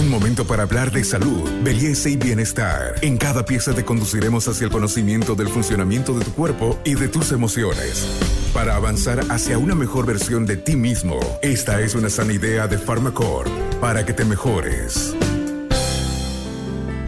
Un 0.00 0.08
momento 0.08 0.46
para 0.46 0.62
hablar 0.62 0.90
de 0.90 1.04
salud, 1.04 1.46
belleza 1.62 2.08
y 2.08 2.16
bienestar. 2.16 2.94
En 3.02 3.18
cada 3.18 3.44
pieza 3.44 3.74
te 3.74 3.84
conduciremos 3.84 4.48
hacia 4.48 4.64
el 4.64 4.70
conocimiento 4.70 5.34
del 5.34 5.48
funcionamiento 5.48 6.18
de 6.18 6.24
tu 6.24 6.32
cuerpo 6.32 6.80
y 6.86 6.94
de 6.94 7.08
tus 7.08 7.32
emociones. 7.32 8.06
Para 8.54 8.76
avanzar 8.76 9.20
hacia 9.28 9.58
una 9.58 9.74
mejor 9.74 10.06
versión 10.06 10.46
de 10.46 10.56
ti 10.56 10.74
mismo, 10.74 11.20
esta 11.42 11.82
es 11.82 11.94
una 11.94 12.08
sana 12.08 12.32
idea 12.32 12.66
de 12.66 12.78
Pharmacore 12.78 13.50
para 13.78 14.06
que 14.06 14.14
te 14.14 14.24
mejores. 14.24 15.14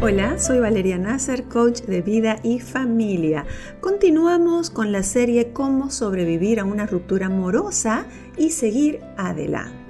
Hola, 0.02 0.38
soy 0.38 0.59
Valeria 0.59 0.98
Nasser, 0.98 1.45
coach 1.45 1.80
de 1.84 2.02
vida 2.02 2.40
y 2.43 2.61
familia. 2.61 3.46
Continuamos 3.80 4.68
con 4.68 4.93
la 4.93 5.02
serie 5.02 5.54
Cómo 5.54 5.90
sobrevivir 5.90 6.61
a 6.61 6.64
una 6.64 6.84
ruptura 6.84 7.27
amorosa 7.27 8.04
y 8.36 8.50
seguir 8.50 9.00
adelante. 9.16 9.82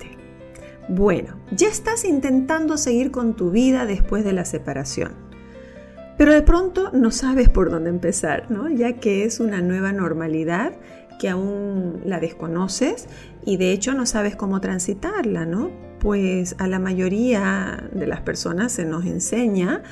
Bueno, 0.88 1.36
ya 1.52 1.68
estás 1.68 2.04
intentando 2.04 2.76
seguir 2.76 3.10
con 3.10 3.34
tu 3.34 3.50
vida 3.50 3.86
después 3.86 4.24
de 4.24 4.32
la 4.32 4.44
separación. 4.44 5.12
Pero 6.18 6.32
de 6.32 6.42
pronto 6.42 6.90
no 6.92 7.10
sabes 7.10 7.48
por 7.48 7.70
dónde 7.70 7.90
empezar, 7.90 8.50
¿no? 8.50 8.68
Ya 8.68 8.94
que 8.94 9.24
es 9.24 9.40
una 9.40 9.62
nueva 9.62 9.92
normalidad 9.92 10.74
que 11.18 11.28
aún 11.28 12.00
la 12.04 12.20
desconoces 12.20 13.06
y 13.44 13.56
de 13.56 13.72
hecho 13.72 13.94
no 13.94 14.06
sabes 14.06 14.36
cómo 14.36 14.60
transitarla, 14.60 15.46
¿no? 15.46 15.70
Pues 16.00 16.56
a 16.58 16.66
la 16.66 16.78
mayoría 16.78 17.88
de 17.92 18.06
las 18.06 18.20
personas 18.20 18.72
se 18.72 18.84
nos 18.84 19.06
enseña 19.06 19.82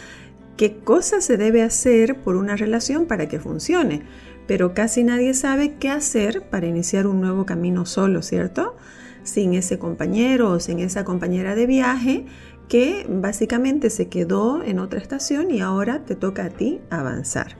qué 0.56 0.78
cosas 0.78 1.24
se 1.24 1.36
debe 1.36 1.62
hacer 1.62 2.20
por 2.20 2.36
una 2.36 2.56
relación 2.56 3.06
para 3.06 3.28
que 3.28 3.38
funcione, 3.38 4.02
pero 4.46 4.74
casi 4.74 5.04
nadie 5.04 5.34
sabe 5.34 5.76
qué 5.78 5.88
hacer 5.88 6.42
para 6.50 6.66
iniciar 6.66 7.06
un 7.06 7.20
nuevo 7.20 7.46
camino 7.46 7.86
solo, 7.86 8.22
¿cierto? 8.22 8.76
Sin 9.22 9.54
ese 9.54 9.78
compañero 9.78 10.50
o 10.50 10.60
sin 10.60 10.78
esa 10.80 11.04
compañera 11.04 11.54
de 11.54 11.66
viaje 11.66 12.26
que 12.68 13.04
básicamente 13.08 13.90
se 13.90 14.08
quedó 14.08 14.62
en 14.62 14.78
otra 14.78 15.00
estación 15.00 15.50
y 15.50 15.60
ahora 15.60 16.04
te 16.04 16.14
toca 16.14 16.44
a 16.44 16.50
ti 16.50 16.80
avanzar. 16.88 17.56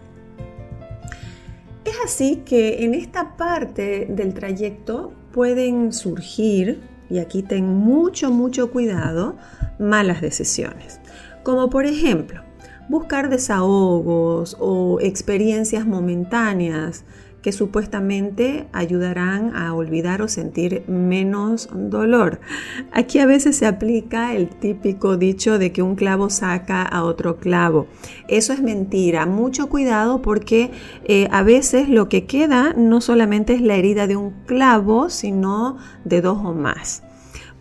Es 1.85 1.97
así 2.05 2.43
que 2.45 2.85
en 2.85 2.95
esta 2.95 3.37
parte 3.37 4.07
del 4.09 4.35
trayecto 4.35 5.13
pueden 5.33 5.93
surgir, 5.93 6.81
y 7.09 7.19
aquí 7.19 7.43
ten 7.43 7.67
mucho, 7.67 8.31
mucho 8.31 8.71
cuidado, 8.71 9.37
malas 9.79 10.21
decisiones. 10.21 11.01
Como 11.43 11.71
por 11.71 11.87
ejemplo, 11.87 12.43
buscar 12.89 13.31
desahogos 13.31 14.57
o 14.61 14.99
experiencias 15.01 15.87
momentáneas 15.87 17.05
que 17.43 17.53
supuestamente 17.53 18.67
ayudarán 18.73 19.55
a 19.57 19.75
olvidar 19.75 20.23
o 20.23 20.29
sentir 20.29 20.85
menos 20.87 21.69
dolor. 21.73 22.41
Aquí 22.93 23.19
a 23.19 23.27
veces 23.27 23.57
se 23.57 23.67
aplica 23.67 24.35
el 24.35 24.49
típico 24.49 25.17
dicho 25.17 25.59
de 25.59 25.73
que 25.73 25.83
un 25.83 25.97
clavo 25.97 26.31
saca 26.31 26.83
a 26.83 27.05
otro 27.05 27.39
clavo. 27.39 27.87
Eso 28.29 28.53
es 28.53 28.63
mentira. 28.63 29.27
Mucho 29.27 29.69
cuidado 29.69 30.23
porque 30.23 30.71
eh, 31.05 31.29
a 31.31 31.43
veces 31.43 31.89
lo 31.89 32.09
que 32.09 32.27
queda 32.27 32.75
no 32.77 33.01
solamente 33.01 33.55
es 33.55 33.63
la 33.63 33.77
herida 33.77 34.07
de 34.07 34.17
un 34.17 34.31
clavo, 34.47 35.09
sino 35.11 35.79
de 36.05 36.21
dos 36.21 36.39
o 36.45 36.55
más. 36.55 37.03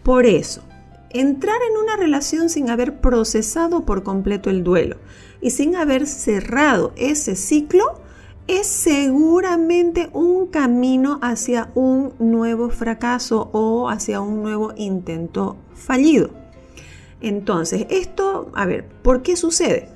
Por 0.04 0.26
eso, 0.26 0.64
entrar 1.10 1.58
en 1.70 1.78
una 1.78 1.98
relación 1.98 2.50
sin 2.50 2.70
haber 2.70 3.00
procesado 3.00 3.86
por 3.86 4.04
completo 4.04 4.50
el 4.50 4.64
duelo 4.64 4.98
y 5.42 5.52
sin 5.52 5.76
haber 5.76 6.06
cerrado 6.06 6.94
ese 6.98 7.36
ciclo, 7.36 8.02
es 8.50 8.66
seguramente 8.66 10.10
un 10.12 10.48
camino 10.48 11.20
hacia 11.22 11.70
un 11.76 12.14
nuevo 12.18 12.72
fracaso 12.72 13.50
o 13.54 13.90
hacia 13.90 14.22
un 14.22 14.42
nuevo 14.42 14.74
intento 14.76 15.56
fallido. 15.76 16.32
Entonces, 17.22 17.86
esto, 17.92 18.52
a 18.56 18.66
ver, 18.66 18.88
¿por 19.04 19.22
qué 19.22 19.36
sucede? 19.36 19.90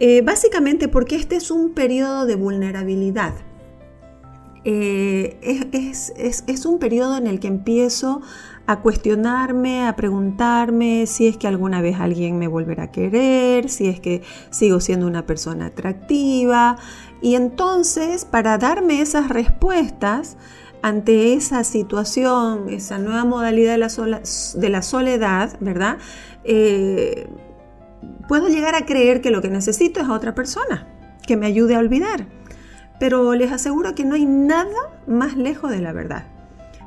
Eh, 0.00 0.22
básicamente 0.22 0.88
porque 0.88 1.14
este 1.14 1.36
es 1.36 1.52
un 1.52 1.74
periodo 1.74 2.26
de 2.26 2.34
vulnerabilidad. 2.34 3.34
Eh, 4.64 5.38
es, 5.72 6.12
es, 6.16 6.66
un 6.66 6.80
periodo 6.80 7.16
en 7.16 7.28
el 7.28 7.38
que 7.38 7.46
empiezo 7.46 8.20
a 8.68 8.80
cuestionarme, 8.80 9.86
a 9.86 9.96
preguntarme 9.96 11.06
si 11.06 11.26
es 11.26 11.38
que 11.38 11.46
alguna 11.48 11.80
vez 11.80 11.98
alguien 11.98 12.38
me 12.38 12.48
volverá 12.48 12.82
a 12.84 12.90
querer, 12.90 13.70
si 13.70 13.88
es 13.88 13.98
que 13.98 14.20
sigo 14.50 14.78
siendo 14.80 15.06
una 15.06 15.24
persona 15.24 15.66
atractiva. 15.66 16.76
Y 17.22 17.34
entonces, 17.34 18.26
para 18.26 18.58
darme 18.58 19.00
esas 19.00 19.30
respuestas 19.30 20.36
ante 20.82 21.32
esa 21.32 21.64
situación, 21.64 22.68
esa 22.68 22.98
nueva 22.98 23.24
modalidad 23.24 23.72
de 23.72 24.68
la, 24.68 24.82
soledad, 24.82 25.56
¿verdad? 25.60 25.96
Eh, 26.44 27.26
puedo 28.28 28.48
llegar 28.48 28.74
a 28.74 28.84
creer 28.84 29.22
que 29.22 29.30
lo 29.30 29.40
que 29.40 29.48
necesito 29.48 30.00
es 30.00 30.08
a 30.08 30.12
otra 30.12 30.34
persona 30.34 30.86
que 31.26 31.38
me 31.38 31.46
ayude 31.46 31.74
a 31.74 31.78
olvidar. 31.78 32.26
Pero 33.00 33.32
les 33.32 33.50
aseguro 33.50 33.94
que 33.94 34.04
no 34.04 34.14
hay 34.14 34.26
nada 34.26 35.00
más 35.06 35.38
lejos 35.38 35.70
de 35.70 35.80
la 35.80 35.94
verdad 35.94 36.37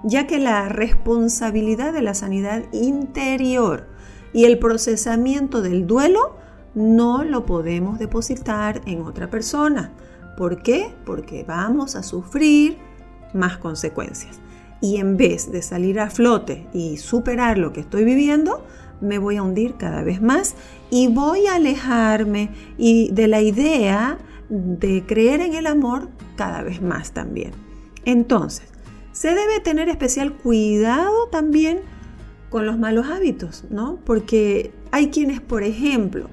ya 0.03 0.27
que 0.27 0.39
la 0.39 0.69
responsabilidad 0.69 1.93
de 1.93 2.01
la 2.01 2.13
sanidad 2.13 2.63
interior 2.71 3.87
y 4.33 4.45
el 4.45 4.59
procesamiento 4.59 5.61
del 5.61 5.87
duelo 5.87 6.37
no 6.73 7.23
lo 7.23 7.45
podemos 7.45 7.99
depositar 7.99 8.81
en 8.85 9.01
otra 9.01 9.29
persona. 9.29 9.91
¿Por 10.37 10.63
qué? 10.63 10.93
Porque 11.05 11.43
vamos 11.43 11.95
a 11.95 12.03
sufrir 12.03 12.77
más 13.33 13.57
consecuencias. 13.57 14.39
Y 14.79 14.97
en 14.97 15.17
vez 15.17 15.51
de 15.51 15.61
salir 15.61 15.99
a 15.99 16.09
flote 16.09 16.67
y 16.73 16.97
superar 16.97 17.57
lo 17.57 17.71
que 17.73 17.81
estoy 17.81 18.03
viviendo, 18.03 18.65
me 19.01 19.17
voy 19.17 19.37
a 19.37 19.43
hundir 19.43 19.75
cada 19.75 20.03
vez 20.03 20.21
más 20.21 20.55
y 20.89 21.07
voy 21.07 21.47
a 21.47 21.55
alejarme 21.55 22.49
y 22.77 23.11
de 23.11 23.27
la 23.27 23.41
idea 23.41 24.17
de 24.49 25.05
creer 25.05 25.41
en 25.41 25.55
el 25.55 25.67
amor 25.67 26.09
cada 26.35 26.63
vez 26.63 26.81
más 26.81 27.11
también. 27.11 27.51
Entonces, 28.05 28.71
se 29.11 29.29
debe 29.29 29.59
tener 29.59 29.89
especial 29.89 30.33
cuidado 30.33 31.27
también 31.31 31.79
con 32.49 32.65
los 32.65 32.77
malos 32.77 33.07
hábitos, 33.07 33.65
¿no? 33.69 33.99
Porque 34.05 34.71
hay 34.91 35.09
quienes, 35.09 35.39
por 35.39 35.63
ejemplo, 35.63 36.29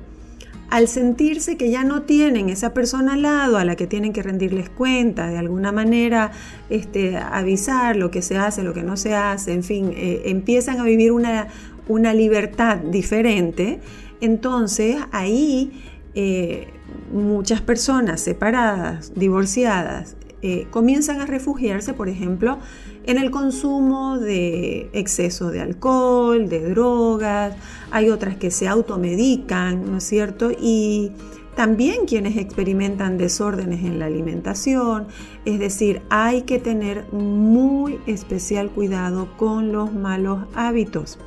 al 0.70 0.88
sentirse 0.88 1.56
que 1.56 1.70
ya 1.70 1.84
no 1.84 2.02
tienen 2.02 2.50
esa 2.50 2.74
persona 2.74 3.14
al 3.14 3.22
lado 3.22 3.56
a 3.56 3.64
la 3.64 3.76
que 3.76 3.86
tienen 3.86 4.12
que 4.12 4.22
rendirles 4.22 4.68
cuenta, 4.68 5.28
de 5.28 5.38
alguna 5.38 5.72
manera 5.72 6.32
este, 6.68 7.16
avisar 7.16 7.96
lo 7.96 8.10
que 8.10 8.20
se 8.20 8.36
hace, 8.36 8.62
lo 8.62 8.74
que 8.74 8.82
no 8.82 8.96
se 8.96 9.14
hace, 9.14 9.52
en 9.54 9.62
fin, 9.62 9.92
eh, 9.96 10.22
empiezan 10.26 10.78
a 10.78 10.84
vivir 10.84 11.12
una, 11.12 11.48
una, 11.86 12.12
libertad 12.12 12.76
diferente, 12.76 13.80
entonces 14.20 14.96
ahí 15.10 15.82
eh, 16.14 16.68
muchas 17.12 17.62
personas 17.62 18.20
separadas, 18.20 19.12
divorciadas, 19.14 20.16
eh, 20.40 20.66
comienzan 20.70 21.20
a 21.20 21.26
refugiarse, 21.26 21.94
por 21.94 22.08
ejemplo, 22.08 22.58
en 23.06 23.18
el 23.18 23.30
consumo 23.30 24.18
de 24.18 24.88
exceso 24.92 25.50
de 25.50 25.60
alcohol, 25.60 26.48
de 26.48 26.70
drogas, 26.70 27.56
hay 27.90 28.10
otras 28.10 28.36
que 28.36 28.50
se 28.50 28.68
automedican, 28.68 29.90
¿no 29.90 29.98
es 29.98 30.04
cierto? 30.04 30.50
Y 30.50 31.12
también 31.56 32.06
quienes 32.06 32.36
experimentan 32.36 33.18
desórdenes 33.18 33.84
en 33.84 33.98
la 33.98 34.06
alimentación, 34.06 35.08
es 35.44 35.58
decir, 35.58 36.02
hay 36.08 36.42
que 36.42 36.60
tener 36.60 37.12
muy 37.12 37.98
especial 38.06 38.70
cuidado 38.70 39.36
con 39.36 39.72
los 39.72 39.92
malos 39.92 40.46
hábitos. 40.54 41.18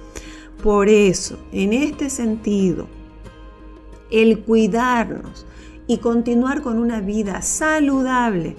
Por 0.63 0.87
eso, 0.87 1.37
en 1.51 1.73
este 1.73 2.09
sentido, 2.09 2.87
el 4.09 4.39
cuidarnos 4.39 5.45
y 5.87 5.97
continuar 5.97 6.61
con 6.61 6.77
una 6.77 7.01
vida 7.01 7.41
saludable, 7.41 8.55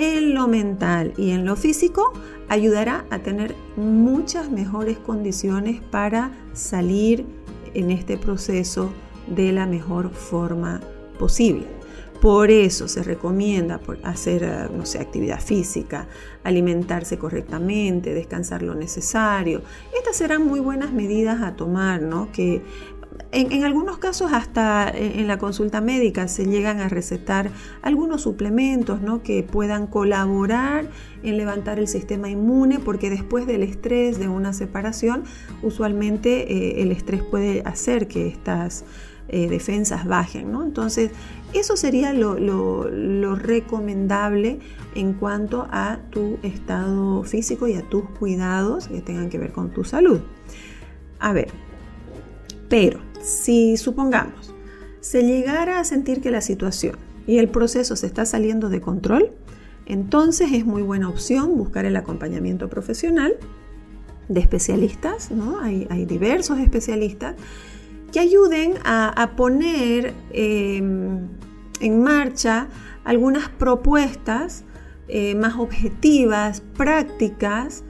en 0.00 0.34
lo 0.34 0.48
mental 0.48 1.12
y 1.16 1.30
en 1.30 1.44
lo 1.44 1.56
físico 1.56 2.12
ayudará 2.48 3.04
a 3.10 3.18
tener 3.20 3.54
muchas 3.76 4.50
mejores 4.50 4.98
condiciones 4.98 5.80
para 5.80 6.32
salir 6.52 7.26
en 7.74 7.90
este 7.90 8.16
proceso 8.16 8.90
de 9.26 9.52
la 9.52 9.66
mejor 9.66 10.10
forma 10.10 10.80
posible. 11.18 11.66
Por 12.20 12.50
eso 12.50 12.86
se 12.86 13.02
recomienda 13.02 13.80
hacer, 14.02 14.42
eh, 14.42 14.68
no 14.74 14.84
sé, 14.84 14.98
actividad 14.98 15.40
física, 15.40 16.06
alimentarse 16.44 17.16
correctamente, 17.16 18.12
descansar 18.12 18.62
lo 18.62 18.74
necesario. 18.74 19.62
Estas 19.96 20.16
serán 20.16 20.46
muy 20.46 20.60
buenas 20.60 20.92
medidas 20.92 21.40
a 21.40 21.56
tomar, 21.56 22.02
¿no? 22.02 22.30
Que 22.30 22.62
en, 23.32 23.64
algunos 23.64 23.98
casos 23.98 24.32
hasta 24.32 24.90
en 24.90 25.26
la 25.26 25.38
consulta 25.38 25.80
médica 25.80 26.28
se 26.28 26.46
llegan 26.46 26.80
a 26.80 26.88
recetar 26.88 27.50
algunos 27.82 28.22
suplementos 28.22 29.00
¿no? 29.00 29.22
que 29.22 29.42
puedan 29.42 29.86
colaborar 29.86 30.88
en 31.22 31.36
levantar 31.36 31.78
el 31.78 31.88
sistema 31.88 32.28
inmune 32.28 32.78
porque 32.78 33.10
después 33.10 33.46
del 33.46 33.62
estrés 33.62 34.18
de 34.18 34.28
una 34.28 34.52
separación 34.52 35.24
usualmente 35.62 36.52
eh, 36.52 36.82
el 36.82 36.92
estrés 36.92 37.22
puede 37.22 37.62
hacer 37.64 38.08
que 38.08 38.28
estas 38.28 38.84
eh, 39.28 39.48
defensas 39.48 40.06
bajen. 40.06 40.50
¿no? 40.50 40.64
Entonces 40.64 41.10
eso 41.52 41.76
sería 41.76 42.12
lo, 42.12 42.38
lo 42.38 43.34
recomendable 43.36 44.58
en 44.94 45.12
cuanto 45.14 45.68
a 45.70 45.98
tu 46.10 46.38
estado 46.42 47.22
físico 47.24 47.68
y 47.68 47.74
a 47.74 47.82
tus 47.82 48.04
cuidados 48.10 48.88
que 48.88 49.00
tengan 49.00 49.30
que 49.30 49.38
ver 49.38 49.52
con 49.52 49.70
tu 49.70 49.84
salud. 49.84 50.20
A 51.18 51.32
ver, 51.32 51.48
pero 52.68 53.09
si 53.22 53.76
supongamos, 53.76 54.54
se 55.00 55.22
llegara 55.22 55.80
a 55.80 55.84
sentir 55.84 56.20
que 56.20 56.30
la 56.30 56.40
situación 56.40 56.96
y 57.26 57.38
el 57.38 57.48
proceso 57.48 57.96
se 57.96 58.06
está 58.06 58.24
saliendo 58.24 58.68
de 58.68 58.80
control, 58.80 59.32
entonces 59.86 60.52
es 60.52 60.64
muy 60.64 60.82
buena 60.82 61.08
opción 61.08 61.56
buscar 61.56 61.84
el 61.84 61.96
acompañamiento 61.96 62.68
profesional 62.68 63.34
de 64.28 64.40
especialistas, 64.40 65.30
¿no? 65.30 65.60
hay, 65.60 65.86
diversos 66.06 66.58
especialistas 66.58 67.34
que 68.12 68.20
ayuden 68.20 68.74
a, 68.84 69.32
poner 69.36 70.14
em, 70.32 71.28
en 71.80 72.02
marcha 72.02 72.68
algunas 73.04 73.48
propuestas 73.48 74.64
eh, 75.08 75.34
más 75.34 75.56
objetivas, 75.58 76.62
prácticas, 76.76 77.82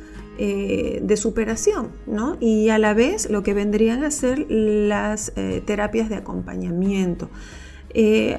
eh, 0.43 1.01
de 1.03 1.17
superación, 1.19 1.93
¿no? 2.07 2.39
Y 2.41 2.71
a 2.71 2.79
la 2.79 2.95
vez 2.95 3.29
lo 3.29 3.43
que 3.43 3.53
vendrían 3.53 4.05
a 4.05 4.11
ser 4.11 4.47
las 4.49 5.35
eh, 5.37 5.63
terapias 5.67 6.09
de 6.09 6.17
acompañamiento. 6.17 7.29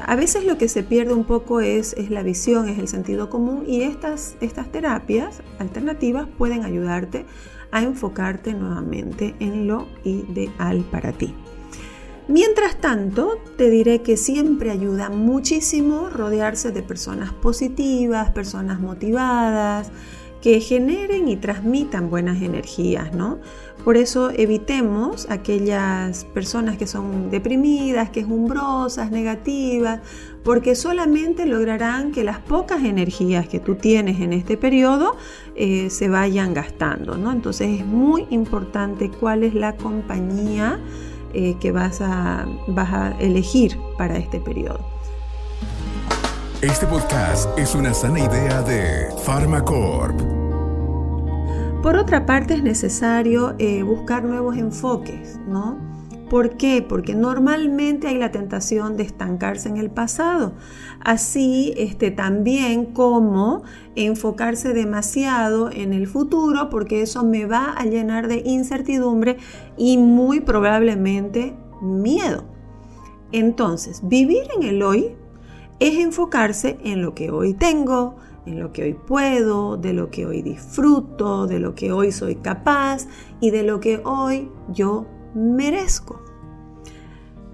a 0.07 0.15
veces 0.15 0.45
lo 0.45 0.57
que 0.57 0.67
se 0.67 0.81
pierde 0.81 1.13
un 1.13 1.25
poco 1.25 1.61
es, 1.61 1.93
es, 1.93 2.09
la 2.09 2.23
visión, 2.23 2.67
es 2.69 2.79
el 2.79 2.87
sentido 2.87 3.29
común 3.29 3.65
y 3.67 3.83
estas, 3.83 4.35
estas 4.41 4.71
terapias 4.71 5.43
alternativas 5.59 6.27
pueden 6.37 6.63
ayudarte 6.63 7.25
a 7.71 7.83
enfocarte 7.83 8.53
nuevamente 8.53 9.35
en 9.39 9.67
lo 9.67 9.87
ideal 10.03 10.83
para 10.89 11.11
ti. 11.11 11.35
Mientras 12.27 12.79
tanto, 12.79 13.39
te 13.57 13.69
diré 13.69 14.01
que 14.01 14.15
siempre 14.15 14.71
ayuda 14.71 15.09
muchísimo 15.09 16.09
rodearse 16.09 16.71
de 16.71 16.81
personas 16.81 17.33
positivas, 17.33 18.31
personas 18.31 18.79
motivadas, 18.79 19.91
que 20.41 20.59
generen 20.59 21.27
y 21.27 21.37
transmitan 21.37 22.09
buenas 22.09 22.41
energías, 22.41 23.13
¿no? 23.13 23.39
Por 23.83 23.97
eso 23.97 24.29
evitemos 24.29 25.27
aquellas 25.29 26.25
personas 26.25 26.77
que 26.77 26.85
son 26.85 27.31
deprimidas, 27.31 28.11
quejumbrosas, 28.11 29.09
negativas, 29.09 30.01
porque 30.43 30.75
solamente 30.75 31.45
lograrán 31.47 32.11
que 32.11 32.23
las 32.23 32.39
pocas 32.39 32.83
energías 32.83 33.47
que 33.47 33.59
tú 33.59 33.75
tienes 33.75 34.19
en 34.19 34.33
este 34.33 34.55
periodo 34.55 35.15
eh, 35.55 35.89
se 35.89 36.09
vayan 36.09 36.53
gastando, 36.53 37.17
¿no? 37.17 37.31
Entonces 37.31 37.79
es 37.79 37.85
muy 37.85 38.27
importante 38.29 39.09
cuál 39.09 39.43
es 39.43 39.55
la 39.55 39.75
compañía 39.75 40.79
eh, 41.33 41.55
que 41.59 41.71
vas 41.71 42.01
a, 42.01 42.47
vas 42.67 42.93
a 42.93 43.15
elegir 43.19 43.77
para 43.97 44.17
este 44.17 44.39
periodo. 44.39 45.00
Este 46.61 46.85
podcast 46.85 47.57
es 47.57 47.73
una 47.73 47.91
sana 47.91 48.19
idea 48.19 48.61
de 48.61 49.07
Pharmacorp. 49.25 50.15
Por 51.81 51.95
otra 51.95 52.27
parte, 52.27 52.53
es 52.53 52.61
necesario 52.61 53.55
eh, 53.57 53.81
buscar 53.81 54.23
nuevos 54.23 54.55
enfoques, 54.55 55.39
¿no? 55.47 55.79
¿Por 56.29 56.57
qué? 56.57 56.85
Porque 56.87 57.15
normalmente 57.15 58.09
hay 58.09 58.19
la 58.19 58.31
tentación 58.31 58.95
de 58.95 59.01
estancarse 59.01 59.69
en 59.69 59.77
el 59.77 59.89
pasado, 59.89 60.53
así 61.03 61.73
este, 61.77 62.11
también 62.11 62.93
como 62.93 63.63
enfocarse 63.95 64.75
demasiado 64.75 65.71
en 65.71 65.93
el 65.93 66.05
futuro, 66.05 66.69
porque 66.69 67.01
eso 67.01 67.25
me 67.25 67.47
va 67.47 67.71
a 67.71 67.85
llenar 67.85 68.27
de 68.27 68.43
incertidumbre 68.45 69.37
y 69.77 69.97
muy 69.97 70.41
probablemente 70.41 71.57
miedo. 71.81 72.43
Entonces, 73.31 74.01
vivir 74.03 74.43
en 74.55 74.61
el 74.61 74.83
hoy 74.83 75.15
es 75.81 75.97
enfocarse 75.97 76.77
en 76.83 77.01
lo 77.01 77.15
que 77.15 77.31
hoy 77.31 77.55
tengo, 77.55 78.15
en 78.45 78.59
lo 78.59 78.71
que 78.71 78.83
hoy 78.83 78.93
puedo, 78.93 79.77
de 79.77 79.93
lo 79.93 80.11
que 80.11 80.27
hoy 80.27 80.43
disfruto, 80.43 81.47
de 81.47 81.59
lo 81.59 81.73
que 81.73 81.91
hoy 81.91 82.11
soy 82.11 82.35
capaz 82.35 83.07
y 83.39 83.49
de 83.49 83.63
lo 83.63 83.79
que 83.79 83.99
hoy 84.05 84.47
yo 84.69 85.07
merezco. 85.33 86.21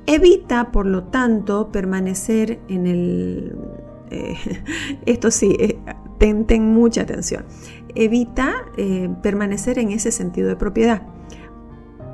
Evita, 0.06 0.74
por 0.74 0.85
lo 0.85 1.06
tanto, 1.06 1.71
permanecer 1.71 2.59
en 2.68 2.88
el... 2.88 3.56
Eh, 4.12 4.35
esto 5.06 5.31
sí, 5.31 5.56
eh, 5.57 5.80
ten, 6.18 6.73
mucha 6.73 7.03
atención. 7.03 7.45
Evita 7.95 8.65
eh, 8.75 9.09
permanecer 9.23 9.80
en 9.80 9.91
ese 9.91 10.12
sentido 10.12 10.50
de 10.50 10.57
propiedad. 10.57 11.01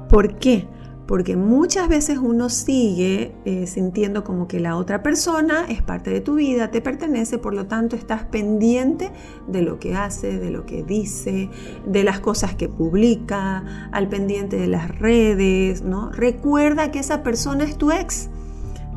¿Por 0.10 0.36
qué? 0.36 0.68
Porque 1.08 1.36
muchas 1.36 1.90
veces 1.90 2.18
uno 2.18 2.50
sigue 2.50 3.36
eh, 3.46 3.68
sintiendo 3.68 4.24
como 4.24 4.48
que 4.48 4.60
la 4.60 4.78
otra 4.78 5.04
persona 5.04 5.66
es 5.68 5.82
parte 5.82 6.12
de 6.12 6.22
tu 6.22 6.36
vida, 6.36 6.72
te 6.72 6.82
pertenece, 6.82 7.38
por 7.38 7.54
lo 7.54 7.66
tanto 7.66 7.96
estás 7.96 8.24
pendiente 8.24 9.12
de 9.48 9.62
lo 9.62 9.80
que 9.80 9.96
hace, 9.96 10.40
de 10.40 10.50
lo 10.50 10.66
que 10.66 10.84
dice, 10.84 11.50
de 11.86 12.04
las 12.04 12.20
cosas 12.20 12.56
que 12.56 12.70
publica, 12.70 13.90
al 13.92 14.08
pendiente 14.08 14.58
de 14.58 14.68
las 14.68 14.98
redes, 14.98 15.82
¿no? 15.82 16.12
Recuerda 16.12 16.92
que 16.92 17.00
esa 17.00 17.24
persona 17.24 17.66
es 17.66 17.78
tu 17.78 17.92
ex. 17.92 18.30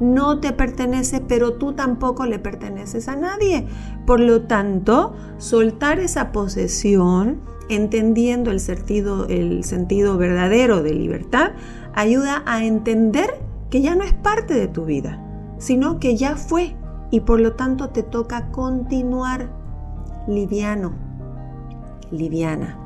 No 0.01 0.41
te 0.41 0.53
pertenece, 0.53 1.23
pero 1.27 1.55
tú 1.55 1.73
tampoco 1.73 2.27
le 2.27 2.39
perteneces 2.39 3.09
a 3.09 3.17
nadie. 3.17 3.67
Por 4.05 4.21
lo 4.21 4.43
tanto, 4.43 5.15
soltar 5.39 6.01
esa 6.01 6.33
posesión, 6.33 7.41
entendiendo 7.69 8.51
el 8.51 8.61
sentido, 8.61 9.27
el 9.29 9.65
sentido 9.65 10.19
verdadero 10.19 10.83
de 10.83 10.95
libertad, 10.95 11.53
ayuda 11.97 12.43
a 12.47 12.65
entender 12.65 13.29
que 13.71 13.83
ya 13.83 13.97
no 13.97 14.05
es 14.05 14.13
parte 14.13 14.55
de 14.55 14.69
tu 14.69 14.85
vida, 14.85 15.21
sino 15.59 15.99
que 15.99 16.17
ya 16.17 16.37
fue 16.37 16.77
y 17.11 17.21
por 17.21 17.41
lo 17.41 17.55
tanto 17.55 17.89
te 17.91 18.03
toca 18.03 18.51
continuar 18.53 19.49
liviano, 20.29 20.93
liviana. 22.11 22.79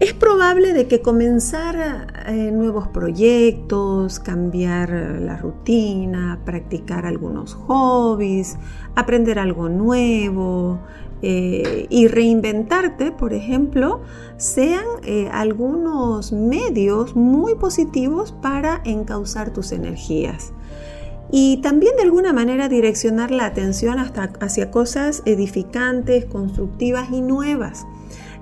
Es 0.00 0.12
probable 0.12 0.74
de 0.74 0.86
que 0.86 1.02
comenzar 1.02 2.12
eh, 2.26 2.52
nuevos 2.52 2.86
proyectos, 2.86 4.20
cambiar 4.20 4.90
la 4.90 5.36
rutina, 5.36 6.38
practicar 6.44 7.04
algunos 7.04 7.54
hobbies, 7.54 8.58
aprender 8.94 9.40
algo 9.40 9.68
nuevo, 9.68 10.78
eh, 11.22 11.86
y 11.90 12.06
reinventarte, 12.06 13.12
por 13.12 13.32
ejemplo, 13.32 14.00
sean 14.36 14.84
eh, 15.04 15.28
algunos 15.32 16.32
medios 16.32 17.16
muy 17.16 17.54
positivos 17.56 18.32
para 18.32 18.80
encauzar 18.84 19.52
tus 19.52 19.72
energías. 19.72 20.52
Y 21.30 21.58
también 21.58 21.96
de 21.96 22.02
alguna 22.02 22.32
manera 22.32 22.68
direccionar 22.68 23.30
la 23.30 23.46
atención 23.46 23.98
hasta 23.98 24.32
hacia 24.40 24.70
cosas 24.70 25.22
edificantes, 25.26 26.24
constructivas 26.24 27.10
y 27.10 27.20
nuevas. 27.20 27.86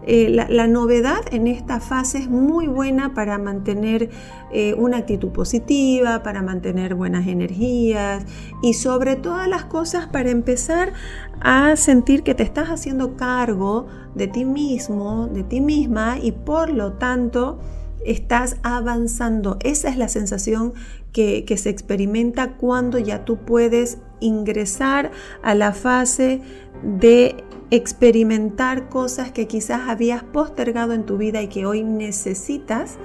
Eh, 0.09 0.29
la, 0.31 0.67
novedad 0.69 1.21
en 1.33 1.49
esta 1.49 1.81
fase 1.81 2.19
es 2.19 2.29
muy 2.29 2.69
buena 2.69 3.13
para 3.13 3.39
mantener 3.39 4.09
eh, 4.53 4.73
una 4.75 4.99
actitud 4.99 5.31
positiva, 5.31 6.23
para 6.23 6.43
mantener 6.43 6.95
buenas 6.95 7.27
energías 7.27 8.25
y 8.63 8.75
sobre 8.75 9.17
todas 9.17 9.49
las 9.49 9.65
cosas 9.65 10.07
para 10.07 10.31
empezar 10.31 10.93
a 11.41 11.75
sentir 11.75 12.23
que 12.23 12.37
te 12.37 12.45
estás 12.45 12.69
haciendo 12.69 13.17
cargo 13.17 13.89
de 14.15 14.29
ti 14.29 14.45
mismo, 14.45 15.27
de 15.27 15.43
ti 15.43 15.61
misma 15.61 16.19
y 16.23 16.31
por 16.31 16.71
lo 16.71 16.93
tanto 16.93 17.59
estás 18.05 18.59
avanzando. 18.63 19.57
Esa 19.65 19.89
es 19.89 19.97
la 19.97 20.09
sensación 20.09 20.73
que, 21.13 21.45
que, 21.45 21.57
se 21.57 21.71
experimenta 21.71 22.57
cuando 22.57 23.01
ya 23.01 23.25
tú 23.25 23.39
puedes 23.39 23.99
ingresar 24.21 25.11
a 25.43 25.57
la 25.57 25.73
fase 25.73 26.41
de 26.85 27.35
experimentar 27.71 28.89
cosas 28.89 29.33
que 29.33 29.47
quizás 29.47 29.89
habías 29.89 30.23
postergado 30.23 30.93
en 30.93 31.05
tu 31.05 31.17
vida 31.17 31.43
y 31.43 31.49
que 31.49 31.67
hoy 31.67 31.83
necesitas 31.83 32.99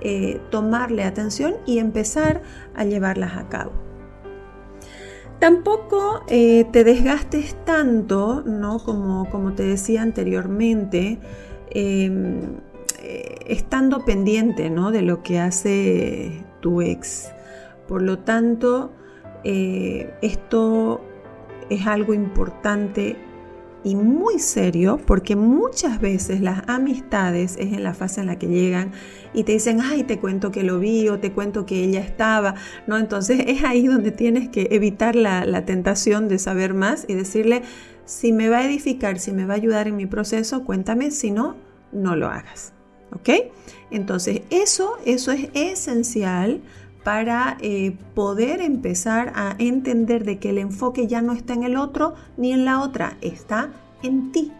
eh, 0.00 0.40
tomarle 0.50 1.04
atención 1.04 1.54
y 1.66 1.78
empezar 1.78 2.42
a 2.74 2.84
llevarlas 2.84 3.36
a 3.36 3.48
cabo. 3.48 3.72
Tampoco 5.38 6.22
eh, 6.28 6.64
te 6.72 6.82
desgastes 6.84 7.56
tanto, 7.64 8.42
¿no? 8.46 8.78
Como, 8.78 9.28
como 9.30 9.52
te 9.52 9.64
decía 9.64 10.02
anteriormente, 10.02 11.18
em, 11.70 12.40
eh, 13.02 13.34
estando 13.46 14.04
pendiente 14.04 14.70
¿no? 14.70 14.90
de 14.92 15.02
lo 15.02 15.22
que 15.22 15.38
hace 15.38 16.42
tu 16.60 16.80
ex. 16.80 17.30
Por 17.86 18.02
lo 18.02 18.18
tanto, 18.18 18.92
esto 19.44 21.00
es 21.70 21.86
algo 21.86 22.14
importante 22.14 23.16
y 23.84 23.94
muy 23.94 24.38
serio 24.38 24.98
porque 25.06 25.36
muchas 25.36 26.00
veces 26.00 26.40
las 26.40 26.68
amistades 26.68 27.56
es 27.58 27.72
en 27.72 27.82
la 27.82 27.94
fase 27.94 28.20
en 28.20 28.26
la 28.26 28.38
que 28.38 28.48
llegan 28.48 28.92
y 29.32 29.44
te 29.44 29.52
dicen, 29.52 29.80
ay, 29.80 30.04
te 30.04 30.18
cuento 30.18 30.50
que 30.50 30.62
lo 30.62 30.78
vi 30.78 31.08
o 31.08 31.20
te 31.20 31.32
cuento 31.32 31.66
que 31.66 31.84
ella 31.84 32.00
estaba, 32.00 32.54
¿no? 32.86 32.96
Entonces 32.96 33.44
es 33.46 33.64
ahí 33.64 33.86
donde 33.86 34.10
tienes 34.10 34.48
que 34.48 34.68
evitar 34.72 35.14
la, 35.14 35.44
la 35.44 35.64
tentación 35.64 36.28
de 36.28 36.38
saber 36.38 36.74
más 36.74 37.04
y 37.08 37.14
decirle, 37.14 37.62
si 38.04 38.32
me 38.32 38.48
va 38.48 38.58
a 38.58 38.64
edificar, 38.64 39.18
si 39.18 39.32
me 39.32 39.44
va 39.44 39.54
a 39.54 39.56
ayudar 39.56 39.88
en 39.88 39.96
mi 39.96 40.06
proceso, 40.06 40.64
cuéntame, 40.64 41.10
si 41.10 41.30
no, 41.30 41.56
no 41.92 42.16
lo 42.16 42.28
hagas, 42.28 42.72
¿ok? 43.12 43.30
Entonces 43.90 44.42
eso, 44.50 44.96
eso 45.04 45.32
es 45.32 45.48
esencial 45.54 46.60
para 47.06 47.56
eh, 47.60 47.96
poder 48.16 48.60
empezar 48.60 49.32
a 49.36 49.54
entender 49.60 50.24
de 50.24 50.40
que 50.40 50.50
el 50.50 50.58
enfoque 50.58 51.06
ya 51.06 51.22
no 51.22 51.34
está 51.34 51.52
en 51.52 51.62
el 51.62 51.76
otro 51.76 52.16
ni 52.36 52.52
en 52.52 52.64
la 52.64 52.80
otra, 52.80 53.16
está 53.20 53.70
en 54.02 54.32
ti. 54.32 54.50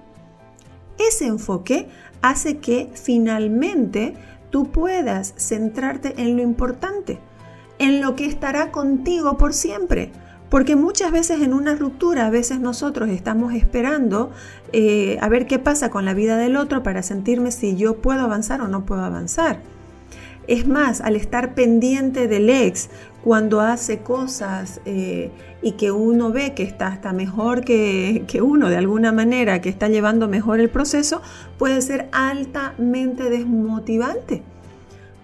Ese 0.96 1.26
enfoque 1.26 1.88
hace 2.22 2.58
que 2.58 2.88
finalmente 2.94 4.14
tú 4.50 4.70
puedas 4.70 5.34
centrarte 5.36 6.14
en 6.22 6.36
lo 6.36 6.42
importante, 6.44 7.18
en 7.80 8.00
lo 8.00 8.14
que 8.14 8.26
estará 8.26 8.70
contigo 8.70 9.36
por 9.38 9.52
siempre. 9.52 10.12
Porque 10.48 10.76
muchas 10.76 11.10
veces 11.10 11.42
en 11.42 11.52
una 11.52 11.74
ruptura, 11.74 12.26
a 12.26 12.30
veces 12.30 12.60
nosotros 12.60 13.08
estamos 13.08 13.54
esperando 13.54 14.30
eh, 14.72 15.18
a 15.20 15.28
ver 15.28 15.48
qué 15.48 15.58
pasa 15.58 15.90
con 15.90 16.04
la 16.04 16.14
vida 16.14 16.36
del 16.36 16.54
otro 16.54 16.84
para 16.84 17.02
sentirme 17.02 17.50
si 17.50 17.74
yo 17.74 17.96
puedo 17.96 18.20
avanzar 18.20 18.60
o 18.60 18.68
no 18.68 18.86
puedo 18.86 19.02
avanzar. 19.02 19.58
Es 20.46 20.66
más, 20.66 21.00
al 21.00 21.16
estar 21.16 21.54
pendiente 21.54 22.28
del 22.28 22.48
ex 22.50 22.88
cuando 23.24 23.60
hace 23.60 23.98
cosas 23.98 24.80
eh, 24.84 25.30
y 25.60 25.72
que 25.72 25.90
uno 25.90 26.30
ve 26.30 26.54
que 26.54 26.62
está 26.62 26.86
hasta 26.86 27.12
mejor 27.12 27.64
que, 27.64 28.24
que 28.28 28.40
uno 28.40 28.68
de 28.68 28.76
alguna 28.76 29.10
manera, 29.10 29.60
que 29.60 29.68
está 29.68 29.88
llevando 29.88 30.28
mejor 30.28 30.60
el 30.60 30.70
proceso, 30.70 31.22
puede 31.58 31.82
ser 31.82 32.08
altamente 32.12 33.28
desmotivante. 33.30 34.42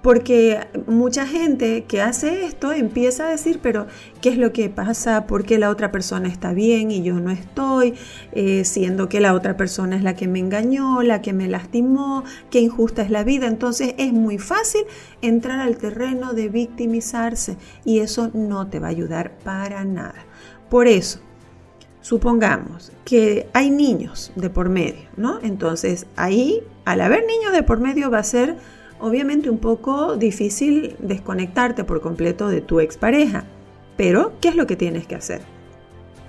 Porque 0.02 0.58
mucha 0.88 1.26
gente 1.28 1.84
que 1.84 2.00
hace 2.00 2.44
esto 2.44 2.72
empieza 2.72 3.26
a 3.26 3.30
decir, 3.30 3.60
pero 3.62 3.86
¿qué 4.20 4.30
es 4.30 4.36
lo 4.36 4.52
que 4.52 4.68
pasa? 4.68 5.28
¿Por 5.28 5.44
qué 5.44 5.58
la 5.60 5.70
otra 5.70 5.92
persona 5.92 6.28
está 6.28 6.52
bien 6.52 6.90
y 6.90 7.04
yo 7.04 7.20
no 7.20 7.30
estoy? 7.30 7.94
Eh, 8.32 8.64
siendo 8.64 9.08
que 9.08 9.20
la 9.20 9.32
otra 9.32 9.56
persona 9.56 9.94
es 9.94 10.02
la 10.02 10.16
que 10.16 10.26
me 10.26 10.40
engañó, 10.40 11.02
la 11.02 11.22
que 11.22 11.32
me 11.32 11.46
lastimó, 11.46 12.24
qué 12.50 12.58
injusta 12.58 13.02
es 13.02 13.10
la 13.10 13.22
vida. 13.22 13.46
Entonces 13.46 13.94
es 13.96 14.12
muy 14.12 14.38
fácil 14.38 14.82
entrar 15.20 15.60
al 15.60 15.76
terreno 15.76 16.32
de 16.32 16.48
victimizarse 16.48 17.56
y 17.84 18.00
eso 18.00 18.28
no 18.34 18.66
te 18.66 18.80
va 18.80 18.88
a 18.88 18.90
ayudar 18.90 19.38
para 19.44 19.84
nada. 19.84 20.26
Por 20.68 20.88
eso, 20.88 21.20
supongamos 22.00 22.90
que 23.04 23.48
hay 23.52 23.70
niños 23.70 24.32
de 24.34 24.50
por 24.50 24.68
medio, 24.68 25.08
¿no? 25.16 25.38
Entonces 25.42 26.06
ahí, 26.16 26.60
al 26.84 27.00
haber 27.02 27.24
niños 27.24 27.52
de 27.52 27.62
por 27.62 27.78
medio 27.78 28.10
va 28.10 28.18
a 28.18 28.24
ser 28.24 28.56
obviamente 29.02 29.50
un 29.50 29.58
poco 29.58 30.16
difícil 30.16 30.96
desconectarte 31.00 31.82
por 31.84 32.00
completo 32.00 32.48
de 32.48 32.60
tu 32.60 32.80
expareja. 32.80 33.44
Pero, 33.96 34.32
¿qué 34.40 34.48
es 34.48 34.56
lo 34.56 34.66
que 34.66 34.76
tienes 34.76 35.06
que 35.06 35.16
hacer? 35.16 35.42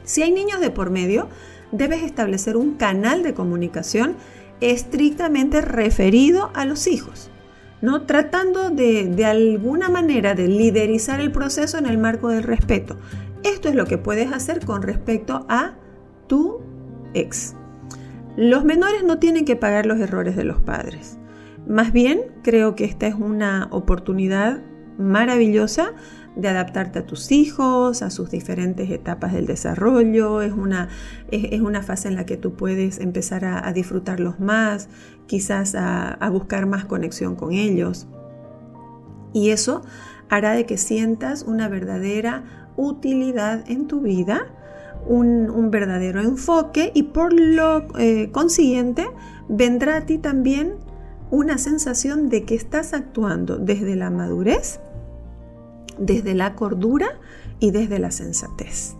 Si 0.03 0.23
hay 0.23 0.31
niños 0.31 0.59
de 0.59 0.71
por 0.71 0.89
medio, 0.89 1.29
debes 1.71 2.01
establecer 2.01 2.57
un 2.57 2.73
canal 2.73 3.23
de 3.23 3.35
comunicación 3.35 4.15
estrictamente 4.59 5.61
referido 5.61 6.49
a 6.55 6.65
los 6.65 6.87
hijos, 6.87 7.29
¿no? 7.81 8.03
tratando 8.03 8.71
de, 8.71 9.05
de 9.05 9.25
alguna 9.25 9.89
manera 9.89 10.33
de 10.33 10.47
liderizar 10.47 11.21
el 11.21 11.31
proceso 11.31 11.77
en 11.77 11.85
el 11.85 11.99
marco 11.99 12.29
del 12.29 12.43
respeto. 12.43 12.97
Esto 13.43 13.69
es 13.69 13.75
lo 13.75 13.85
que 13.85 13.99
puedes 13.99 14.31
hacer 14.31 14.65
con 14.65 14.81
respecto 14.81 15.45
a 15.47 15.75
tu 16.27 16.59
ex. 17.13 17.55
Los 18.35 18.65
menores 18.65 19.03
no 19.03 19.19
tienen 19.19 19.45
que 19.45 19.55
pagar 19.55 19.85
los 19.85 19.99
errores 19.99 20.35
de 20.35 20.43
los 20.43 20.59
padres. 20.59 21.19
Más 21.67 21.93
bien, 21.93 22.21
creo 22.43 22.75
que 22.75 22.85
esta 22.85 23.07
es 23.07 23.15
una 23.15 23.69
oportunidad 23.71 24.61
maravillosa 24.97 25.93
de 26.35 26.47
adaptarte 26.47 26.99
a 26.99 27.05
tus 27.05 27.31
hijos, 27.31 28.01
a 28.01 28.09
sus 28.09 28.29
diferentes 28.29 28.89
etapas 28.89 29.33
del 29.33 29.45
desarrollo. 29.45 30.41
Es 30.41 30.51
una, 30.51 30.89
es, 31.31 31.61
una 31.61 31.83
fase 31.83 32.07
en 32.07 32.15
la 32.15 32.25
que 32.25 32.37
tú 32.37 32.55
puedes 32.55 32.99
empezar 32.99 33.45
a, 33.45 33.71
disfrutarlos 33.71 34.39
más, 34.39 34.89
quizás 35.27 35.75
a, 35.75 36.17
buscar 36.31 36.65
más 36.65 36.85
conexión 36.85 37.35
con 37.35 37.53
ellos. 37.53 38.07
Y 39.31 39.49
eso 39.49 39.81
hará 40.29 40.53
de 40.53 40.65
que 40.65 40.77
sientas 40.77 41.43
una 41.43 41.69
verdadera 41.69 42.43
utilidad 42.75 43.63
en 43.69 43.87
tu 43.87 44.01
vida, 44.01 44.47
un, 45.07 45.69
verdadero 45.69 46.21
enfoque 46.21 46.91
y 46.93 47.03
por 47.03 47.33
lo 47.33 47.85
eh, 47.99 48.31
consiguiente 48.31 49.05
vendrá 49.47 49.97
a 49.97 50.05
ti 50.05 50.17
también 50.17 50.75
una 51.33 51.57
sensación 51.57 52.29
de 52.29 52.43
que 52.43 52.53
estás 52.53 52.93
actuando 52.93 53.57
desde 53.57 53.95
la 53.95 54.11
madurez, 54.11 54.79
desde 55.97 56.35
la 56.35 56.53
cordura 56.53 57.07
y 57.59 57.71
desde 57.71 57.97
la 57.97 58.11
sensatez. 58.11 58.93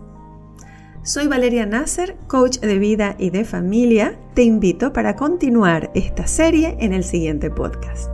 Soy 1.04 1.28
Valeria 1.28 1.64
Nasser, 1.64 2.16
coach 2.26 2.58
de 2.58 2.76
vida 2.80 3.14
y 3.20 3.30
de 3.30 3.44
familia. 3.44 4.18
Te 4.34 4.42
invito 4.42 4.92
para 4.92 5.14
continuar 5.14 5.92
esta 5.94 6.26
serie 6.26 6.76
en 6.80 6.92
el 6.92 7.04
siguiente 7.04 7.50
podcast. 7.50 8.13